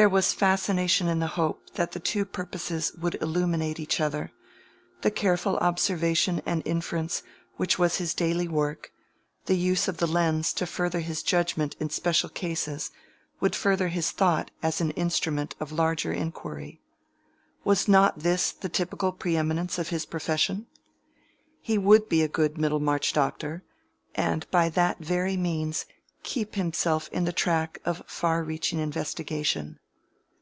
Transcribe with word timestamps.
There 0.00 0.08
was 0.08 0.32
fascination 0.32 1.06
in 1.06 1.18
the 1.18 1.26
hope 1.26 1.68
that 1.74 1.92
the 1.92 2.00
two 2.00 2.24
purposes 2.24 2.94
would 2.94 3.16
illuminate 3.20 3.78
each 3.78 4.00
other: 4.00 4.32
the 5.02 5.10
careful 5.10 5.58
observation 5.58 6.40
and 6.46 6.62
inference 6.66 7.22
which 7.58 7.78
was 7.78 7.96
his 7.96 8.14
daily 8.14 8.48
work, 8.48 8.90
the 9.44 9.54
use 9.54 9.88
of 9.88 9.98
the 9.98 10.06
lens 10.06 10.54
to 10.54 10.64
further 10.64 11.00
his 11.00 11.22
judgment 11.22 11.76
in 11.78 11.90
special 11.90 12.30
cases, 12.30 12.90
would 13.38 13.54
further 13.54 13.88
his 13.88 14.12
thought 14.12 14.50
as 14.62 14.80
an 14.80 14.92
instrument 14.92 15.56
of 15.60 15.72
larger 15.72 16.10
inquiry. 16.10 16.80
Was 17.62 17.86
not 17.86 18.20
this 18.20 18.50
the 18.50 18.70
typical 18.70 19.12
pre 19.12 19.36
eminence 19.36 19.78
of 19.78 19.90
his 19.90 20.06
profession? 20.06 20.68
He 21.60 21.76
would 21.76 22.08
be 22.08 22.22
a 22.22 22.28
good 22.28 22.56
Middlemarch 22.56 23.12
doctor, 23.12 23.62
and 24.14 24.50
by 24.50 24.70
that 24.70 25.00
very 25.00 25.36
means 25.36 25.84
keep 26.22 26.54
himself 26.54 27.10
in 27.12 27.24
the 27.24 27.32
track 27.32 27.78
of 27.84 28.02
far 28.06 28.42
reaching 28.42 28.78
investigation. 28.78 29.78